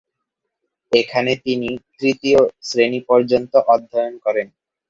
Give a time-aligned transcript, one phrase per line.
[0.91, 1.69] এখানে তিনি
[1.93, 4.47] তৃতীয় শ্রেণি পর্যন্ত অধ্যয়ন করেন।